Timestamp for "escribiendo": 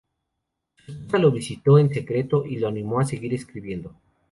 3.35-3.93